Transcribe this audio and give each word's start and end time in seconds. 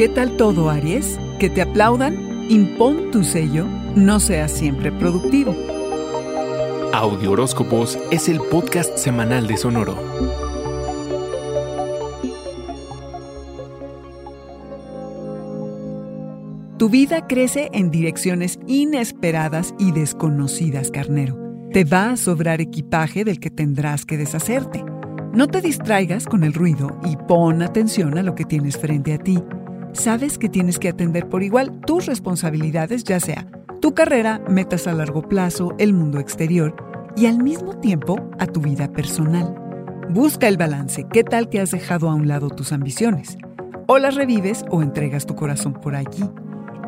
¿Qué 0.00 0.08
tal 0.08 0.38
todo, 0.38 0.70
Aries? 0.70 1.20
¿Que 1.38 1.50
te 1.50 1.60
aplaudan? 1.60 2.16
Impon 2.50 3.10
tu 3.10 3.22
sello, 3.22 3.66
no 3.94 4.18
seas 4.18 4.50
siempre 4.50 4.90
productivo. 4.90 5.54
Audio 6.94 7.32
Horóscopos 7.32 7.98
es 8.10 8.30
el 8.30 8.40
podcast 8.40 8.96
semanal 8.96 9.46
de 9.46 9.58
Sonoro. 9.58 9.94
Tu 16.78 16.88
vida 16.88 17.26
crece 17.26 17.68
en 17.74 17.90
direcciones 17.90 18.58
inesperadas 18.66 19.74
y 19.78 19.92
desconocidas, 19.92 20.90
carnero. 20.90 21.36
Te 21.74 21.84
va 21.84 22.12
a 22.12 22.16
sobrar 22.16 22.62
equipaje 22.62 23.22
del 23.22 23.38
que 23.38 23.50
tendrás 23.50 24.06
que 24.06 24.16
deshacerte. 24.16 24.82
No 25.34 25.46
te 25.46 25.60
distraigas 25.60 26.24
con 26.24 26.42
el 26.42 26.54
ruido 26.54 26.98
y 27.04 27.16
pon 27.16 27.60
atención 27.60 28.16
a 28.16 28.22
lo 28.22 28.34
que 28.34 28.46
tienes 28.46 28.78
frente 28.78 29.12
a 29.12 29.18
ti. 29.18 29.38
Sabes 29.92 30.38
que 30.38 30.48
tienes 30.48 30.78
que 30.78 30.88
atender 30.88 31.28
por 31.28 31.42
igual 31.42 31.80
tus 31.86 32.06
responsabilidades, 32.06 33.04
ya 33.04 33.20
sea 33.20 33.46
tu 33.80 33.94
carrera, 33.94 34.42
metas 34.46 34.86
a 34.86 34.92
largo 34.92 35.22
plazo, 35.22 35.74
el 35.78 35.94
mundo 35.94 36.18
exterior 36.18 36.76
y 37.16 37.26
al 37.26 37.42
mismo 37.42 37.78
tiempo 37.78 38.18
a 38.38 38.46
tu 38.46 38.60
vida 38.60 38.92
personal. 38.92 39.54
Busca 40.10 40.48
el 40.48 40.58
balance. 40.58 41.06
¿Qué 41.10 41.24
tal 41.24 41.48
que 41.48 41.60
has 41.60 41.70
dejado 41.70 42.10
a 42.10 42.14
un 42.14 42.28
lado 42.28 42.50
tus 42.50 42.72
ambiciones? 42.72 43.38
O 43.86 43.98
las 43.98 44.16
revives 44.16 44.64
o 44.70 44.82
entregas 44.82 45.24
tu 45.24 45.34
corazón 45.34 45.72
por 45.72 45.96
allí. 45.96 46.28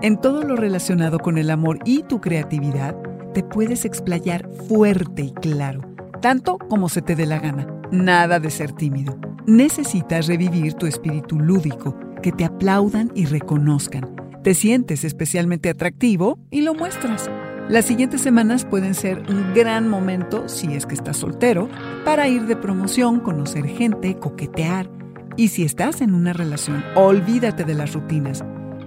En 0.02 0.20
todo 0.20 0.42
lo 0.42 0.54
relacionado 0.54 1.18
con 1.18 1.38
el 1.38 1.50
amor 1.50 1.78
y 1.86 2.02
tu 2.02 2.20
creatividad, 2.20 2.94
te 3.32 3.42
puedes 3.42 3.86
explayar 3.86 4.46
fuerte 4.68 5.22
y 5.22 5.32
claro, 5.32 5.80
tanto 6.20 6.58
como 6.58 6.90
se 6.90 7.00
te 7.00 7.16
dé 7.16 7.24
la 7.24 7.38
gana. 7.38 7.66
Nada 7.90 8.38
de 8.38 8.50
ser 8.50 8.72
tímido. 8.72 9.16
Necesitas 9.46 10.26
revivir 10.26 10.74
tu 10.74 10.86
espíritu 10.86 11.38
lúdico, 11.38 11.96
que 12.22 12.32
te 12.32 12.44
aplaudan 12.44 13.10
y 13.14 13.26
reconozcan. 13.26 14.16
Te 14.42 14.54
sientes 14.54 15.04
especialmente 15.04 15.68
atractivo 15.68 16.38
y 16.50 16.62
lo 16.62 16.74
muestras. 16.74 17.30
Las 17.68 17.84
siguientes 17.84 18.20
semanas 18.20 18.64
pueden 18.64 18.94
ser 18.94 19.22
un 19.28 19.54
gran 19.54 19.88
momento, 19.88 20.48
si 20.48 20.74
es 20.74 20.84
que 20.84 20.94
estás 20.94 21.18
soltero, 21.18 21.68
para 22.04 22.28
ir 22.28 22.46
de 22.46 22.56
promoción, 22.56 23.20
conocer 23.20 23.66
gente, 23.66 24.16
coquetear. 24.16 24.90
Y 25.36 25.48
si 25.48 25.62
estás 25.62 26.00
en 26.00 26.14
una 26.14 26.32
relación, 26.32 26.84
olvídate 26.94 27.64
de 27.64 27.74
las 27.74 27.92
rutinas. 27.92 28.44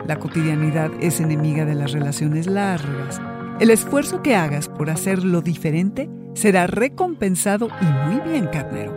La 0.08 0.20
cotidianidad 0.20 0.92
es 1.00 1.20
enemiga 1.20 1.66
de 1.66 1.76
las 1.76 1.94
relaciones 1.94 2.48
largas. 2.48 3.22
El 3.60 3.70
esfuerzo 3.70 4.22
que 4.22 4.36
hagas 4.36 4.68
por 4.68 4.90
hacerlo 4.90 5.42
diferente 5.42 6.10
será 6.34 6.68
recompensado 6.68 7.70
y 7.82 7.86
muy 8.08 8.30
bien, 8.30 8.48
carnero. 8.48 8.94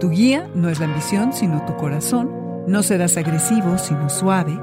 Tu 0.00 0.10
guía 0.10 0.50
no 0.54 0.68
es 0.68 0.80
la 0.80 0.86
ambición, 0.86 1.32
sino 1.32 1.64
tu 1.64 1.76
corazón. 1.76 2.39
No 2.66 2.82
serás 2.82 3.16
agresivo, 3.16 3.78
sino 3.78 4.08
suave. 4.08 4.58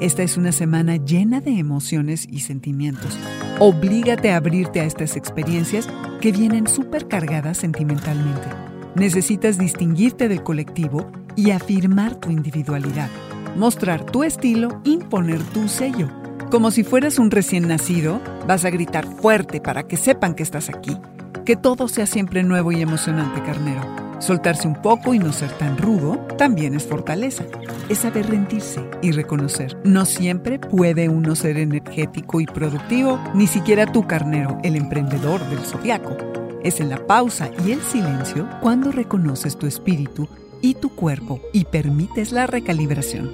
Esta 0.00 0.22
es 0.22 0.36
una 0.36 0.52
semana 0.52 0.96
llena 0.96 1.40
de 1.40 1.58
emociones 1.58 2.26
y 2.30 2.40
sentimientos. 2.40 3.18
Oblígate 3.58 4.32
a 4.32 4.36
abrirte 4.36 4.80
a 4.80 4.84
estas 4.84 5.16
experiencias 5.16 5.88
que 6.20 6.32
vienen 6.32 6.66
súper 6.66 7.08
cargadas 7.08 7.58
sentimentalmente. 7.58 8.48
Necesitas 8.96 9.58
distinguirte 9.58 10.28
del 10.28 10.42
colectivo 10.42 11.10
y 11.36 11.50
afirmar 11.50 12.16
tu 12.16 12.30
individualidad 12.30 13.08
mostrar 13.56 14.04
tu 14.04 14.24
estilo, 14.24 14.80
imponer 14.84 15.42
tu 15.42 15.68
sello. 15.68 16.08
Como 16.50 16.70
si 16.70 16.84
fueras 16.84 17.18
un 17.18 17.30
recién 17.30 17.68
nacido, 17.68 18.20
vas 18.46 18.64
a 18.64 18.70
gritar 18.70 19.06
fuerte 19.06 19.60
para 19.60 19.84
que 19.84 19.96
sepan 19.96 20.34
que 20.34 20.42
estás 20.42 20.68
aquí. 20.68 20.96
Que 21.44 21.56
todo 21.56 21.88
sea 21.88 22.06
siempre 22.06 22.42
nuevo 22.42 22.72
y 22.72 22.82
emocionante, 22.82 23.42
carnero. 23.42 24.11
Soltarse 24.22 24.68
un 24.68 24.80
poco 24.80 25.14
y 25.14 25.18
no 25.18 25.32
ser 25.32 25.50
tan 25.58 25.76
rudo 25.76 26.16
también 26.38 26.76
es 26.76 26.86
fortaleza. 26.86 27.44
Es 27.88 27.98
saber 27.98 28.28
rendirse 28.30 28.80
y 29.02 29.10
reconocer. 29.10 29.76
No 29.82 30.04
siempre 30.04 30.60
puede 30.60 31.08
uno 31.08 31.34
ser 31.34 31.56
energético 31.56 32.40
y 32.40 32.46
productivo, 32.46 33.18
ni 33.34 33.48
siquiera 33.48 33.84
tú, 33.84 34.06
carnero, 34.06 34.58
el 34.62 34.76
emprendedor 34.76 35.44
del 35.50 35.58
zodiaco. 35.58 36.16
Es 36.62 36.78
en 36.78 36.88
la 36.88 37.04
pausa 37.04 37.50
y 37.66 37.72
el 37.72 37.82
silencio 37.82 38.48
cuando 38.60 38.92
reconoces 38.92 39.58
tu 39.58 39.66
espíritu 39.66 40.28
y 40.60 40.74
tu 40.74 40.94
cuerpo 40.94 41.40
y 41.52 41.64
permites 41.64 42.30
la 42.30 42.46
recalibración. 42.46 43.28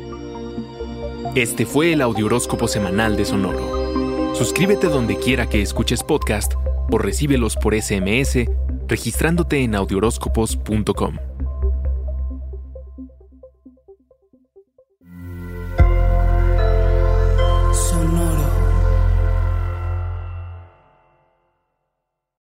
Este 1.34 1.66
fue 1.66 1.92
el 1.92 2.00
Audioróscopo 2.00 2.66
Semanal 2.66 3.14
de 3.18 3.26
Sonoro. 3.26 4.34
Suscríbete 4.34 4.86
donde 4.86 5.18
quiera 5.18 5.50
que 5.50 5.60
escuches 5.60 6.02
podcast 6.02 6.54
o 6.90 6.96
recíbelos 6.96 7.56
por 7.56 7.78
SMS 7.78 8.48
registrándote 8.88 9.62
en 9.62 9.74
audioróscopos.com. 9.74 11.37